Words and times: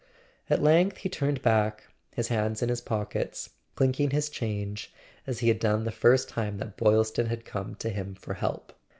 At 0.49 0.63
length 0.63 0.97
he 0.97 1.09
turned 1.09 1.43
back, 1.43 1.83
his 2.15 2.29
hands 2.29 2.63
in 2.63 2.69
his 2.69 2.81
pockets, 2.81 3.51
clinking 3.75 4.09
his 4.09 4.29
change 4.31 4.91
as 5.27 5.37
he 5.41 5.47
had 5.47 5.59
done 5.59 5.83
the 5.83 5.91
first 5.91 6.27
time 6.27 6.57
that 6.57 6.75
Boylston 6.75 7.27
had 7.27 7.45
come 7.45 7.75
to 7.75 7.89
him 7.91 8.15
for 8.15 8.33
help. 8.33 8.73